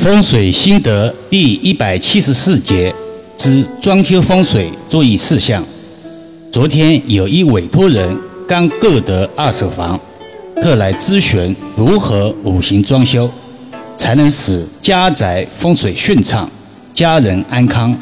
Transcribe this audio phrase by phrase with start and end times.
[0.00, 2.92] 风水心得第一百七十四节
[3.36, 5.62] 之装修风水注意事项。
[6.50, 8.18] 昨天有一委托人
[8.48, 10.00] 刚购得二手房，
[10.56, 13.30] 特来咨询如何五行装修，
[13.94, 16.50] 才能使家宅风水顺畅，
[16.94, 17.94] 家人安康。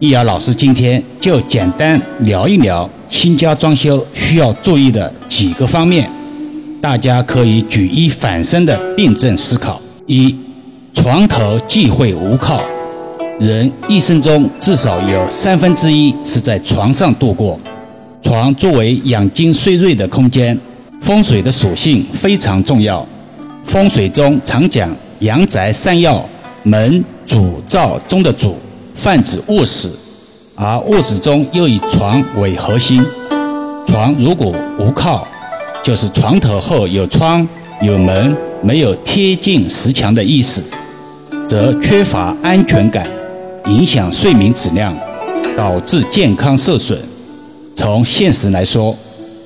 [0.00, 6.10] 易遥老师今天就简单聊一聊新家装修需要注意的几个方面，
[6.82, 9.80] 大家可以举一反三的辩证思考。
[10.08, 10.34] 一
[10.94, 12.60] 床和忌讳无靠，
[13.38, 17.56] 人一生中至少有三分之一是在床上度过。
[18.20, 20.58] 床作为养精蓄锐的空间，
[21.00, 23.06] 风水的属性非常重要。
[23.62, 26.28] 风水中常讲阳宅三要，
[26.64, 28.56] 门、主、灶中的主
[28.96, 29.88] 泛指卧室，
[30.56, 33.00] 而卧室中又以床为核心。
[33.86, 35.24] 床如果无靠，
[35.84, 37.46] 就是床头后有窗、
[37.80, 40.60] 有门，没有贴近石墙的意思。
[41.48, 43.08] 则缺乏安全感，
[43.64, 44.94] 影响睡眠质量，
[45.56, 46.98] 导致健康受损。
[47.74, 48.94] 从现实来说，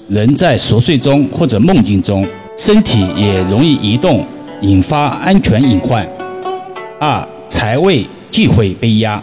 [0.08, 2.26] 人在熟睡中或者梦境中，
[2.58, 4.26] 身体也容易移动，
[4.62, 6.04] 引发安全隐患。
[6.98, 9.22] 二财位忌讳被压，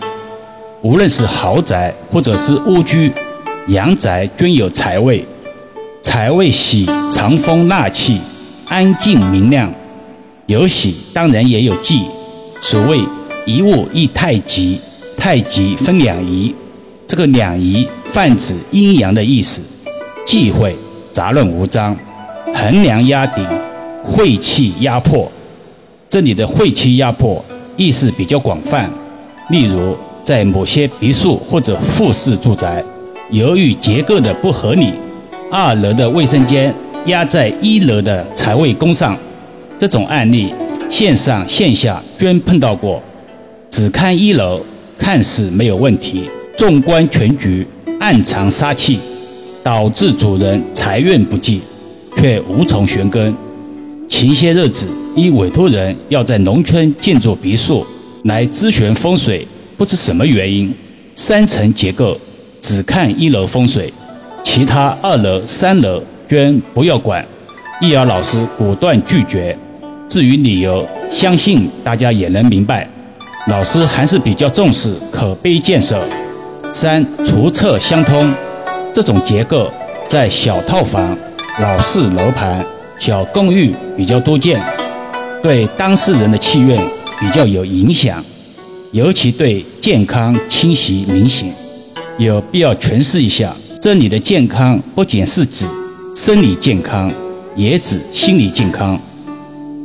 [0.81, 3.11] 无论是豪宅或者是屋居，
[3.67, 5.25] 阳宅均有财位。
[6.01, 8.19] 财位喜藏风纳气，
[8.69, 9.69] 安静明亮，
[10.45, 12.05] 有喜当然也有忌。
[12.61, 12.99] 所谓
[13.45, 14.79] 一物一太极，
[15.17, 16.53] 太极分两仪，
[17.07, 19.61] 这个两仪泛指阴阳的意思。
[20.25, 20.75] 忌讳
[21.11, 21.97] 杂乱无章，
[22.53, 23.43] 横梁压顶，
[24.05, 25.31] 晦气压迫。
[26.07, 27.43] 这里的晦气压迫
[27.77, 28.89] 意思比较广泛，
[29.49, 32.83] 例如在某些别墅或者复式住宅，
[33.31, 34.93] 由于结构的不合理，
[35.51, 36.73] 二楼的卫生间
[37.05, 39.17] 压在一楼的财位宫上，
[39.79, 40.53] 这种案例。
[40.89, 43.01] 线上线下均碰到过，
[43.69, 44.59] 只看一楼
[44.97, 47.65] 看似没有问题，纵观全局
[47.99, 48.99] 暗藏杀气，
[49.63, 51.61] 导致主人财运不济，
[52.17, 53.33] 却无从寻根。
[54.09, 57.85] 前些日子，一委托人要在农村建筑别墅，
[58.23, 59.47] 来咨询风水，
[59.77, 60.73] 不知什么原因，
[61.13, 62.19] 三层结构
[62.59, 63.93] 只看一楼风水，
[64.43, 67.23] 其他二楼、三楼均不要管。
[67.79, 69.57] 易遥老师果断拒绝。
[70.09, 72.89] 至于理由，相信大家也能明白。
[73.47, 76.03] 老师还是比较重视口碑建设。
[76.73, 78.33] 三厨厕相通，
[78.91, 79.71] 这种结构
[80.07, 81.15] 在小套房、
[81.61, 82.65] 老式楼盘、
[82.97, 84.59] 小公寓比较多见，
[85.43, 86.75] 对当事人的气运
[87.19, 88.23] 比较有影响，
[88.91, 91.53] 尤其对健康侵袭明显。
[92.17, 95.67] 有必要诠释一下，这里的健康不仅是指
[96.15, 97.11] 生理健康，
[97.55, 98.99] 也指心理健康。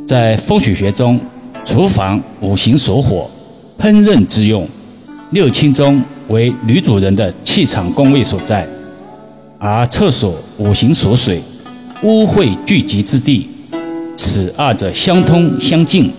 [0.05, 1.19] 在风水学中，
[1.65, 3.27] 厨房五行属火，
[3.79, 4.63] 烹饪之用；
[5.31, 8.67] 六亲中为女主人的气场宫位所在，
[9.57, 11.41] 而厕所五行属水，
[12.03, 13.49] 污秽聚集之地。
[14.15, 16.11] 此二者相通相近，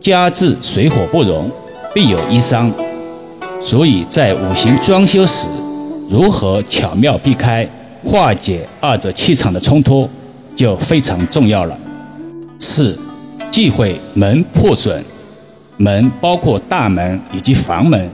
[0.00, 1.50] 家治水火不容，
[1.94, 2.72] 必有一伤。
[3.60, 5.46] 所以在五行装修时，
[6.08, 7.68] 如何巧妙避开、
[8.02, 10.08] 化解二者气场的冲突，
[10.56, 11.76] 就非常重要了。
[12.58, 12.98] 四。
[13.50, 15.02] 忌讳门破损，
[15.76, 18.08] 门包括大门以及房门，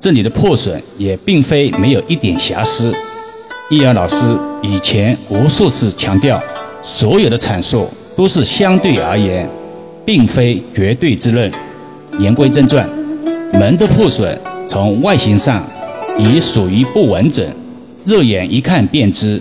[0.00, 2.92] 这里的破损也并非没有一点瑕疵。
[3.70, 4.16] 易阳老师
[4.62, 6.42] 以前无数次强调，
[6.82, 9.48] 所有的阐述都是相对而言，
[10.04, 11.50] 并非绝对之论。
[12.18, 12.88] 言归正传，
[13.52, 14.38] 门的破损
[14.68, 15.62] 从外形上
[16.18, 17.46] 已属于不完整，
[18.04, 19.40] 肉眼一看便知，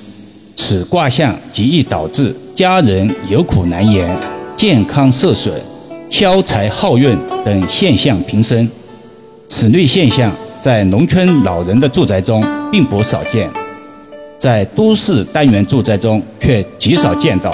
[0.55, 4.17] 此卦象极易导致家人有苦难言。
[4.61, 5.51] 健康受损、
[6.07, 8.69] 消财耗运等现象频生，
[9.47, 13.49] 此类现象在农村老人的住宅中并不少见，
[14.37, 17.51] 在都市单元住宅中却极少见到。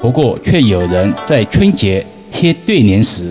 [0.00, 3.30] 不过，却有人在春节贴对联时，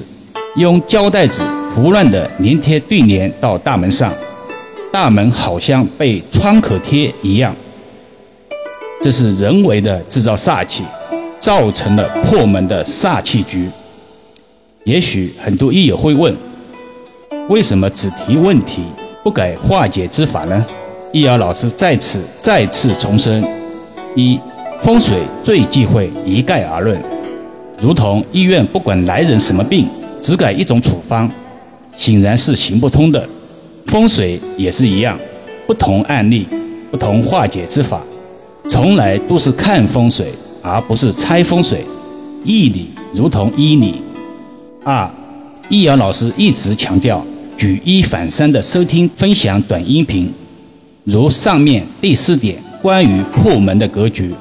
[0.56, 1.41] 用胶带纸
[1.73, 4.13] 胡乱地粘贴对联到大门上，
[4.94, 7.56] 大门好像被创可贴一样。
[9.01, 10.83] 这是人为的制造煞气。
[11.39, 13.69] 造成了破门的煞气局。
[14.84, 16.36] 也许很多益友会问：
[17.50, 18.84] 为什么只提问题，
[19.24, 20.66] 不改化解之法呢？
[21.12, 23.44] 易遥老师在此再次重申：
[24.16, 24.39] 一、
[24.81, 27.01] 风水最忌讳一概而论，
[27.80, 29.88] 如同医院不管来人什么病，
[30.22, 31.30] 只改一种处方，
[31.95, 33.28] 显然是行不通的。
[33.86, 35.18] 风水也是一样，
[35.66, 36.45] 不同案例，
[36.92, 38.01] 不同化解之法，
[38.69, 40.28] 从来都是看风水。
[40.67, 41.85] 而不是拆风水，
[42.43, 44.01] 义理如同医理。
[44.83, 45.09] 二，
[45.69, 47.25] 易遥老师一直强调
[47.57, 50.33] 举一反三的收听分享短音频，
[51.05, 54.33] 如上面第四点关于破门的格局。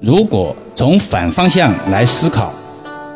[0.00, 2.52] 如果从反方向来思考，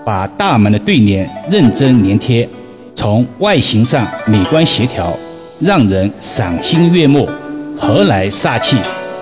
[0.05, 2.49] 把大门的对联认真粘贴，
[2.95, 5.17] 从外形上美观协调，
[5.59, 7.29] 让人赏心悦目，
[7.77, 8.77] 何来煞气？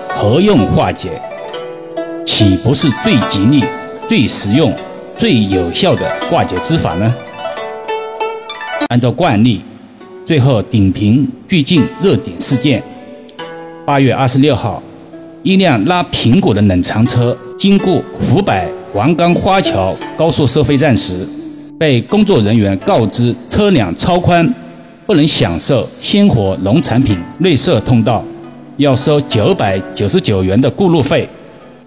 [0.07, 1.09] 何用化解？
[2.45, 3.63] 岂不是最吉利、
[4.07, 4.71] 最实用、
[5.17, 7.11] 最有效的化解之法呢？
[8.89, 9.61] 按照惯例，
[10.23, 12.83] 最后顶评最近热点事件。
[13.83, 14.79] 八月二十六号，
[15.41, 21.27] 一辆拉苹果的冷藏车经过湖北黄冈花桥高速收费站时，
[21.79, 24.47] 被工作人员告知车辆超宽，
[25.07, 28.23] 不能享受鲜活农产品内设通道，
[28.77, 31.27] 要收九百九十九元的过路费。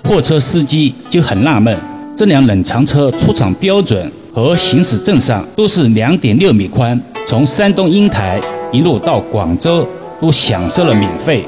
[0.05, 1.77] 货车司机就很纳闷，
[2.17, 4.11] 这辆冷藏车出厂标准。
[4.31, 8.41] 和行驶证上都是两点六米宽，从山东烟台
[8.71, 9.85] 一路到广州
[10.21, 11.45] 都享受了免费，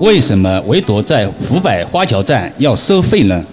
[0.00, 3.44] 为什么唯独在湖北花桥站要收费呢？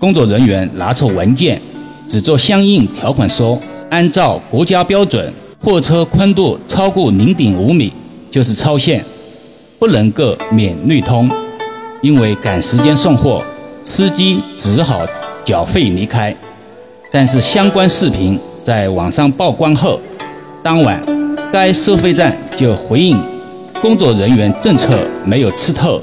[0.00, 1.62] 工作人员拿出文件，
[2.08, 3.56] 只做相应条款说，
[3.88, 7.92] 按照国家标准，货车宽度超过零点五米
[8.32, 9.04] 就是超限，
[9.78, 11.30] 不能够免绿通。
[12.02, 13.44] 因为赶时间送货，
[13.84, 15.06] 司机只好
[15.44, 16.34] 缴费离开。
[17.10, 20.00] 但是相关视频在网上曝光后，
[20.62, 21.02] 当晚
[21.52, 23.18] 该收费站就回应
[23.80, 26.00] 工作人员政策没有吃透，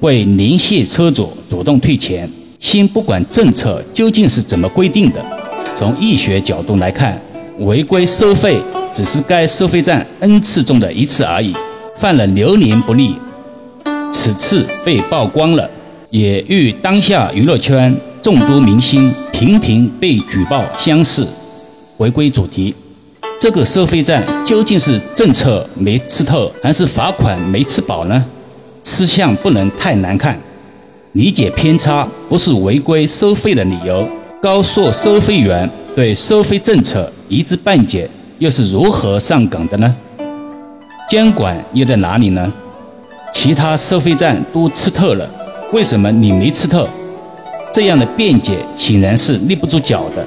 [0.00, 2.30] 会联系车主主动退钱。
[2.58, 5.24] 先不管政策究竟是怎么规定的，
[5.76, 7.20] 从医学角度来看，
[7.58, 8.60] 违规收费
[8.92, 11.54] 只是该收费站 n 次中的一次而已，
[11.96, 13.14] 犯了流年不利。
[14.10, 15.70] 此次被曝光了，
[16.10, 17.94] 也与当下娱乐圈。
[18.20, 21.26] 众多明星频频被举报相似，
[21.96, 22.74] 回归主题，
[23.40, 28.22] 这个收费站究竟是政策没吃透，还是罚款没吃饱呢？
[28.82, 30.38] 吃相不能太难看，
[31.12, 34.06] 理解偏差不是违规收费的理由。
[34.42, 39.96] 高速收费员对收费政策一知半解，又是如何上岗的呢？
[41.08, 42.52] 监管又在哪里呢？
[43.32, 45.28] 其他收费站都吃透了，
[45.70, 46.88] 为什么你没吃透？
[47.74, 50.26] 这样的辩解显然是立不住脚的，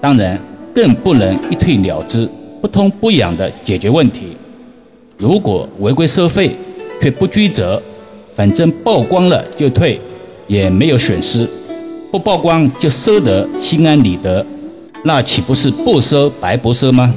[0.00, 0.40] 当然
[0.72, 2.28] 更不能一退了之、
[2.62, 4.36] 不痛不痒地解决问题。
[5.16, 6.52] 如果违规收费
[7.02, 7.82] 却不追责，
[8.36, 10.00] 反正曝光了就退，
[10.46, 11.44] 也没有损失；
[12.12, 14.46] 不曝光就收得心安理得，
[15.02, 17.12] 那岂不是不收白不收吗？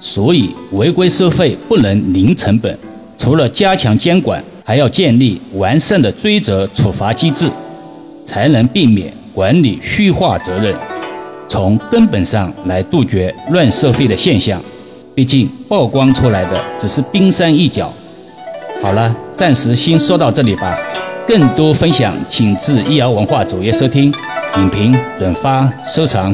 [0.00, 2.76] 所以违规收费不能零成本，
[3.16, 7.50] 除了加强监管，还要建立完善的追责处罚机制。
[8.26, 10.72] 才能避免管理虚化责任，
[11.48, 14.62] 从根本上来杜绝乱收费的现象。
[15.16, 17.92] 毕竟曝光出来的只是冰山一角。
[18.80, 20.78] 好了，暂时先说到这里吧。
[21.26, 24.14] 更多分享，请至易瑶文化主页收听、
[24.58, 26.32] 影评、转发、收藏。